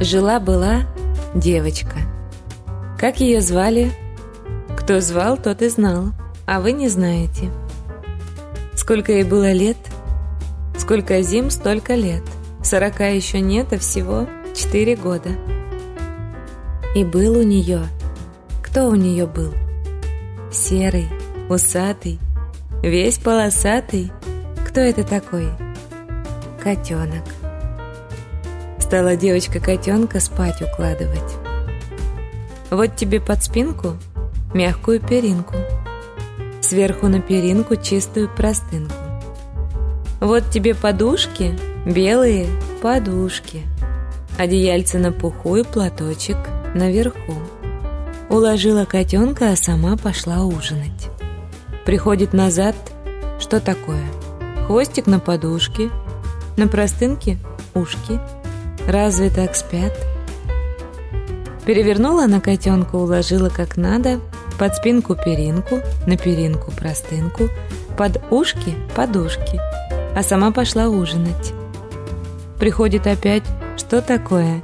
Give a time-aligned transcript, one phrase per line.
[0.00, 0.86] Жила-была
[1.34, 1.98] девочка.
[2.98, 3.92] Как ее звали?
[4.74, 6.14] Кто звал, тот и знал,
[6.46, 7.50] а вы не знаете.
[8.74, 9.76] Сколько ей было лет?
[10.78, 12.22] Сколько зим, столько лет.
[12.62, 15.32] Сорока еще нет, а всего четыре года.
[16.94, 17.82] И был у нее.
[18.62, 19.52] Кто у нее был?
[20.50, 21.10] Серый,
[21.50, 22.18] усатый,
[22.82, 24.10] весь полосатый.
[24.66, 25.50] Кто это такой?
[26.62, 27.24] Котенок
[28.90, 31.36] стала девочка котенка спать укладывать.
[32.70, 33.96] Вот тебе под спинку
[34.52, 35.54] мягкую перинку,
[36.60, 38.96] сверху на перинку чистую простынку.
[40.20, 42.48] Вот тебе подушки, белые
[42.82, 43.62] подушки,
[44.36, 46.38] одеяльце на пуху и платочек
[46.74, 47.34] наверху.
[48.28, 51.10] Уложила котенка, а сама пошла ужинать.
[51.86, 52.74] Приходит назад,
[53.38, 54.02] что такое?
[54.66, 55.90] Хвостик на подушке,
[56.56, 57.38] на простынке
[57.72, 58.18] ушки–
[58.90, 59.92] Разве так спят?
[61.64, 64.18] Перевернула на котенку, уложила как надо,
[64.58, 65.78] под спинку перинку,
[66.08, 67.44] на перинку простынку,
[67.96, 69.60] под ушки подушки,
[70.16, 71.52] а сама пошла ужинать.
[72.58, 73.44] Приходит опять,
[73.76, 74.60] что такое?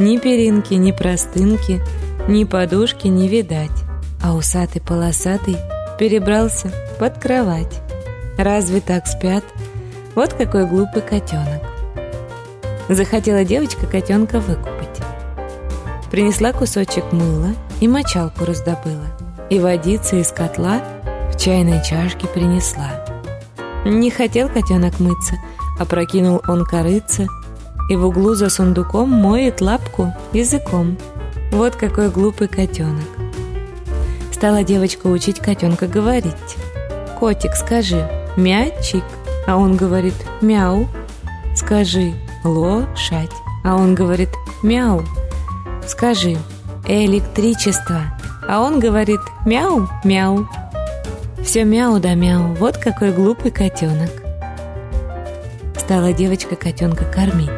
[0.00, 1.82] Ни перинки, ни простынки,
[2.28, 3.84] ни подушки не видать,
[4.22, 5.58] а усатый-полосатый
[5.98, 7.82] перебрался под кровать.
[8.38, 9.44] Разве так спят?
[10.14, 11.75] Вот какой глупый котенок.
[12.88, 15.00] Захотела девочка котенка выкупать.
[16.10, 17.48] Принесла кусочек мыла
[17.80, 19.06] и мочалку раздобыла.
[19.50, 20.80] И водицы из котла
[21.32, 23.04] в чайной чашке принесла.
[23.84, 25.34] Не хотел котенок мыться,
[25.78, 27.26] а прокинул он корыца
[27.88, 30.96] и в углу за сундуком моет лапку языком.
[31.52, 33.04] Вот какой глупый котенок.
[34.32, 36.56] Стала девочка учить котенка говорить.
[37.18, 39.04] «Котик, скажи, мячик»,
[39.46, 40.88] а он говорит «мяу».
[41.54, 42.12] «Скажи,
[42.46, 43.32] лошадь.
[43.64, 44.30] А он говорит
[44.62, 45.02] мяу.
[45.86, 46.36] Скажи,
[46.86, 48.02] электричество.
[48.48, 50.48] А он говорит мяу, мяу.
[51.42, 54.10] Все мяу да мяу, вот какой глупый котенок.
[55.76, 57.50] Стала девочка котенка кормить.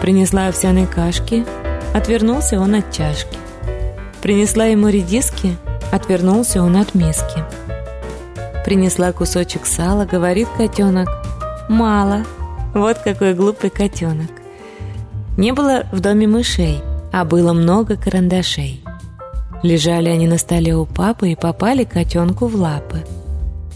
[0.00, 1.44] Принесла овсяной кашки,
[1.94, 3.36] отвернулся он от чашки.
[4.22, 5.56] Принесла ему редиски,
[5.92, 7.44] отвернулся он от миски.
[8.64, 11.08] Принесла кусочек сала, говорит котенок,
[11.68, 12.24] мало,
[12.74, 14.30] вот какой глупый котенок.
[15.36, 16.80] Не было в доме мышей,
[17.12, 18.82] а было много карандашей.
[19.62, 23.04] Лежали они на столе у папы и попали котенку в лапы.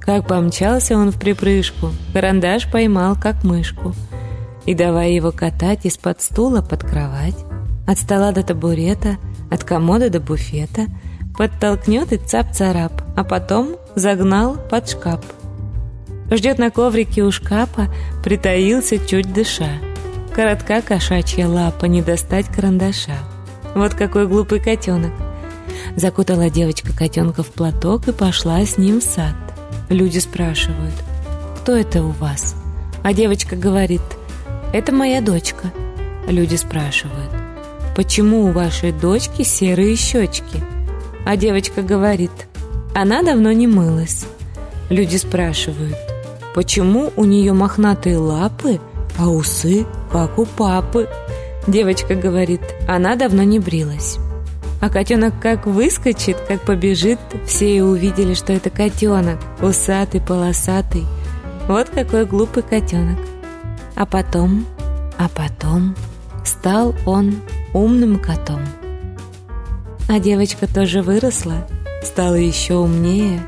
[0.00, 3.94] Как помчался он в припрыжку, карандаш поймал, как мышку.
[4.64, 7.36] И давай его катать из-под стула под кровать,
[7.86, 9.16] от стола до табурета,
[9.50, 10.86] от комода до буфета,
[11.36, 15.20] подтолкнет и цап-царап, а потом загнал под шкаф.
[16.32, 17.92] Ждет на коврике у шкафа,
[18.24, 19.68] притаился, чуть дыша.
[20.34, 23.18] Коротка кошачья лапа, не достать карандаша.
[23.74, 25.12] Вот какой глупый котенок.
[25.94, 29.34] Закутала девочка котенка в платок и пошла с ним в сад.
[29.90, 30.94] Люди спрашивают,
[31.60, 32.54] кто это у вас?
[33.02, 34.00] А девочка говорит,
[34.72, 35.70] это моя дочка.
[36.26, 37.30] Люди спрашивают,
[37.94, 40.64] почему у вашей дочки серые щечки?
[41.26, 42.32] А девочка говорит,
[42.94, 44.24] она давно не мылась.
[44.88, 45.96] Люди спрашивают,
[46.54, 48.80] Почему у нее мохнатые лапы,
[49.18, 51.08] а усы, как у папы?
[51.66, 54.18] Девочка говорит, она давно не брилась.
[54.80, 61.06] А котенок как выскочит, как побежит, все и увидели, что это котенок, усатый, полосатый.
[61.68, 63.18] Вот какой глупый котенок.
[63.94, 64.66] А потом,
[65.18, 65.94] а потом
[66.44, 67.36] стал он
[67.72, 68.60] умным котом.
[70.08, 71.66] А девочка тоже выросла,
[72.02, 73.40] стала еще умнее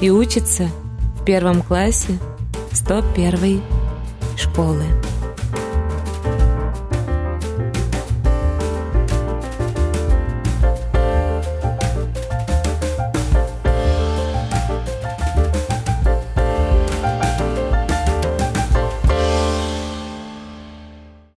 [0.00, 0.68] и учится
[1.20, 2.18] в первом классе
[2.72, 3.62] 101
[4.36, 4.84] школы.